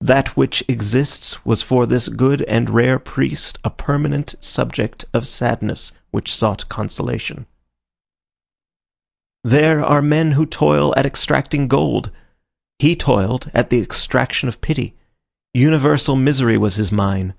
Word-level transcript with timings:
That 0.00 0.36
which 0.36 0.64
exists 0.66 1.44
was 1.46 1.62
for 1.62 1.86
this 1.86 2.08
good 2.08 2.42
and 2.48 2.68
rare 2.68 2.98
priest 2.98 3.56
a 3.62 3.70
permanent 3.70 4.34
subject 4.40 5.04
of 5.14 5.28
sadness 5.28 5.92
which 6.10 6.34
sought 6.34 6.68
consolation. 6.68 7.46
There 9.44 9.80
are 9.84 10.02
men 10.02 10.32
who 10.32 10.44
toil 10.44 10.92
at 10.96 11.06
extracting 11.06 11.68
gold; 11.68 12.10
he 12.80 12.96
toiled 12.96 13.48
at 13.54 13.70
the 13.70 13.78
extraction 13.80 14.48
of 14.48 14.60
pity. 14.60 14.96
Universal 15.54 16.16
misery 16.16 16.58
was 16.58 16.74
his 16.74 16.90
mine. 16.90 17.34